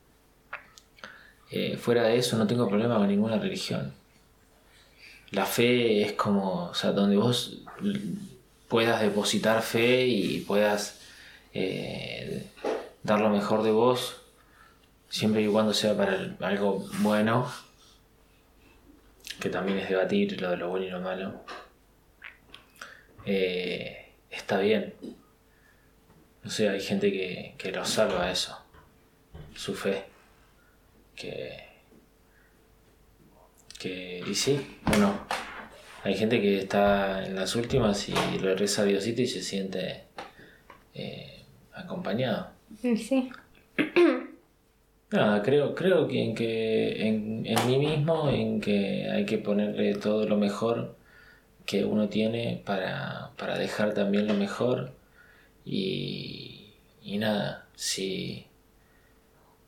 eh, 1.51 1.77
fuera 1.77 2.03
de 2.03 2.17
eso 2.17 2.37
no 2.37 2.47
tengo 2.47 2.67
problema 2.67 2.97
con 2.97 3.07
ninguna 3.09 3.37
religión. 3.37 3.93
La 5.31 5.45
fe 5.45 6.01
es 6.01 6.13
como, 6.13 6.65
o 6.69 6.73
sea, 6.73 6.93
donde 6.93 7.17
vos 7.17 7.57
puedas 8.69 9.01
depositar 9.01 9.61
fe 9.61 10.07
y 10.07 10.39
puedas 10.41 11.01
eh, 11.53 12.47
dar 13.03 13.19
lo 13.19 13.29
mejor 13.29 13.63
de 13.63 13.71
vos, 13.71 14.15
siempre 15.09 15.41
y 15.41 15.47
cuando 15.47 15.73
sea 15.73 15.95
para 15.95 16.35
algo 16.39 16.85
bueno, 16.99 17.51
que 19.41 19.49
también 19.49 19.79
es 19.79 19.89
debatir 19.89 20.41
lo 20.41 20.51
de 20.51 20.57
lo 20.57 20.69
bueno 20.69 20.85
y 20.85 20.89
lo 20.89 21.01
malo, 21.01 21.33
eh, 23.25 24.13
está 24.29 24.59
bien. 24.59 24.93
No 26.43 26.49
sé, 26.49 26.69
hay 26.69 26.81
gente 26.81 27.11
que, 27.11 27.53
que 27.57 27.71
lo 27.71 27.85
salva 27.85 28.31
eso, 28.31 28.57
su 29.55 29.75
fe 29.75 30.03
que 31.15 31.69
que 33.79 34.23
y 34.27 34.33
sí 34.33 34.59
bueno 34.85 35.19
hay 36.03 36.15
gente 36.15 36.41
que 36.41 36.59
está 36.59 37.25
en 37.25 37.35
las 37.35 37.55
últimas 37.55 38.07
y 38.09 38.13
le 38.39 38.55
reza 38.55 38.81
a 38.83 38.85
Diosito 38.85 39.21
y 39.21 39.27
se 39.27 39.41
siente 39.43 40.03
eh, 40.93 41.43
acompañado 41.73 42.49
Sí. 42.81 43.29
nada 45.11 45.41
creo 45.43 45.75
creo 45.75 46.07
que 46.07 46.23
en 46.23 46.35
que 46.35 47.07
en, 47.07 47.45
en 47.45 47.67
mí 47.67 47.77
mismo 47.77 48.29
en 48.29 48.61
que 48.61 49.09
hay 49.11 49.25
que 49.25 49.37
ponerle 49.37 49.95
todo 49.95 50.25
lo 50.27 50.37
mejor 50.37 50.95
que 51.65 51.85
uno 51.85 52.09
tiene 52.09 52.61
para, 52.65 53.31
para 53.37 53.57
dejar 53.57 53.93
también 53.93 54.27
lo 54.27 54.33
mejor 54.35 54.91
y, 55.65 56.73
nada 57.19 57.67
si 57.75 58.47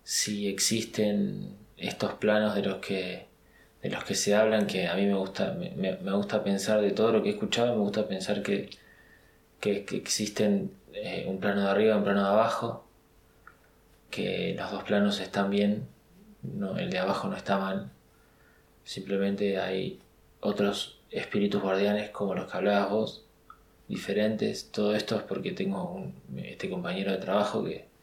si 0.04 0.48
existen 0.48 1.56
estos 1.78 2.14
planos 2.14 2.56
de 2.56 2.62
los 2.64 2.78
que 2.78 3.28
de 3.82 3.90
los 3.90 4.04
que 4.06 4.16
se 4.16 4.36
hablan 4.36 4.68
que 4.68 4.88
a 4.88 4.96
mí 4.96 5.06
me 5.06 5.16
gusta 5.16 5.54
me, 5.54 5.72
me- 5.72 6.12
gusta 6.14 6.44
pensar 6.44 6.82
de 6.82 6.92
todo 6.92 7.12
lo 7.12 7.22
que 7.24 7.30
he 7.30 7.34
escuchado 7.34 7.74
me 7.76 7.82
gusta 7.82 8.08
pensar 8.08 8.42
que, 8.44 8.70
que, 9.62 9.86
que 9.86 9.98
existen 9.98 10.72
eh, 10.94 11.26
un 11.28 11.40
plano 11.40 11.64
de 11.64 11.70
arriba 11.72 11.98
un 11.98 12.04
plano 12.06 12.24
de 12.24 12.30
abajo 12.30 12.86
que 14.10 14.56
los 14.58 14.72
dos 14.72 14.84
planos 14.84 15.20
están 15.20 15.50
bien 15.50 15.88
no, 16.42 16.78
el 16.78 16.90
de 16.90 17.00
abajo 17.00 17.28
no 17.28 17.36
está 17.38 17.58
mal 17.58 17.90
simplemente 18.86 19.60
hay 19.60 20.00
otros 20.42 21.00
espíritus 21.14 21.62
guardianes 21.62 22.10
como 22.10 22.36
los 22.36 22.52
que 22.52 22.58
hablabas 22.58 22.90
vos 22.90 23.26
diferentes 23.88 24.72
todo 24.72 24.96
esto 24.96 25.18
es 25.18 25.24
porque 25.24 25.52
tengo 25.52 25.84
un, 25.84 26.16
este 26.38 26.70
compañero 26.70 27.12
de 27.12 27.18
trabajo 27.18 27.64
que 27.64 27.94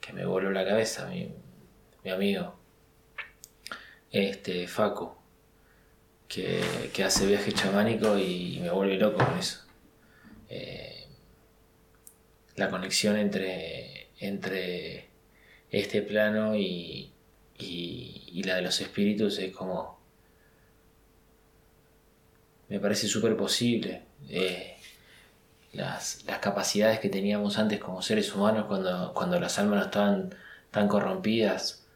que 0.00 0.12
me 0.12 0.24
voló 0.24 0.50
la 0.50 0.64
cabeza, 0.64 1.06
mi, 1.06 1.28
mi 2.04 2.10
amigo, 2.10 2.54
este, 4.10 4.66
Facu, 4.66 5.12
que, 6.26 6.62
que 6.92 7.04
hace 7.04 7.26
viaje 7.26 7.52
chamánico 7.52 8.18
y 8.18 8.58
me 8.62 8.70
vuelve 8.70 8.96
loco 8.96 9.24
con 9.24 9.38
eso. 9.38 9.64
Eh, 10.48 11.06
la 12.56 12.70
conexión 12.70 13.16
entre, 13.16 14.08
entre 14.18 15.08
este 15.70 16.02
plano 16.02 16.56
y, 16.56 17.12
y, 17.58 18.42
la 18.44 18.56
de 18.56 18.62
los 18.62 18.80
espíritus 18.80 19.38
es 19.38 19.52
como... 19.52 19.97
Me 22.68 22.80
parece 22.80 23.06
súper 23.06 23.36
posible. 23.36 24.02
Eh, 24.28 24.76
las, 25.72 26.24
las, 26.26 26.38
capacidades 26.38 27.00
que 27.00 27.08
teníamos 27.08 27.58
antes 27.58 27.78
como 27.80 28.02
seres 28.02 28.34
humanos 28.34 28.66
cuando, 28.66 29.12
cuando 29.14 29.38
las 29.40 29.58
almas 29.58 29.78
no 29.78 29.84
estaban 29.86 30.34
tan 30.70 30.88
corrompidas. 30.88 31.86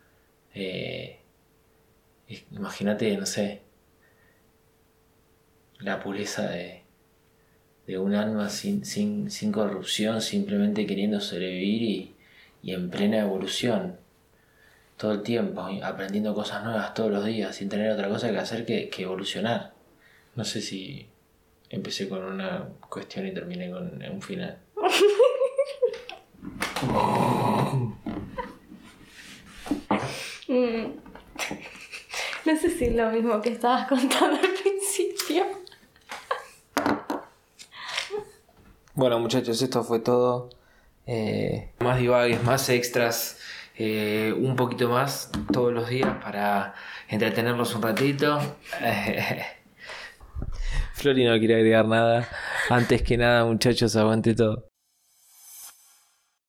Eh, 0.55 1.19
imagínate, 2.53 3.17
no 3.17 3.27
sé, 3.27 3.63
la 5.81 6.01
pureza 6.01 6.49
de, 6.49 6.83
de 7.87 7.99
un 7.99 8.15
alma 8.15 8.49
sin, 8.49 8.85
sin, 8.85 9.31
sin, 9.31 9.53
corrupción, 9.53 10.21
simplemente 10.23 10.87
queriendo 10.87 11.21
sobrevivir 11.21 11.83
y, 11.83 12.15
y, 12.63 12.75
en 12.75 12.91
plena 12.91 13.19
evolución. 13.21 13.99
Todo 14.97 15.13
el 15.13 15.23
tiempo, 15.23 15.69
aprendiendo 15.83 16.35
cosas 16.35 16.63
nuevas 16.65 16.95
todos 16.95 17.11
los 17.11 17.25
días, 17.25 17.57
sin 17.57 17.69
tener 17.69 17.91
otra 17.91 18.09
cosa 18.09 18.31
que 18.31 18.39
hacer 18.39 18.65
que, 18.65 18.89
que 18.89 19.03
evolucionar. 19.03 19.73
No 20.35 20.45
sé 20.45 20.63
si 20.63 21.07
empecé 21.69 22.09
con 22.09 22.23
una 22.23 22.69
cuestión 22.89 23.27
y 23.27 23.35
terminé 23.35 23.71
con 23.71 24.03
un 24.03 24.23
final. 24.23 24.59
Mm. 30.49 30.85
No 32.45 32.59
sé 32.59 32.71
si 32.71 32.85
es 32.87 32.95
lo 32.95 33.11
mismo 33.11 33.41
que 33.41 33.51
estabas 33.51 33.89
contando 33.89 34.39
al 34.39 34.53
principio. 34.53 35.47
Bueno 38.95 39.19
muchachos, 39.19 39.63
esto 39.63 39.83
fue 39.83 40.01
todo. 40.01 40.51
Eh, 41.07 41.73
más 41.79 41.99
divagues, 41.99 42.43
más 42.45 42.69
extras, 42.69 43.39
eh, 43.77 44.35
un 44.37 44.57
poquito 44.57 44.89
más 44.89 45.31
todos 45.53 45.73
los 45.73 45.89
días 45.89 46.23
para 46.23 46.75
entretenerlos 47.09 47.75
un 47.75 47.83
ratito. 47.83 48.39
Flori 51.03 51.25
no 51.25 51.37
quiere 51.39 51.57
agregar 51.57 51.87
nada. 51.89 52.29
Antes 52.71 53.03
que 53.03 53.17
nada, 53.17 53.45
muchachos, 53.45 53.97
aguante 53.97 54.35
todo. 54.35 54.72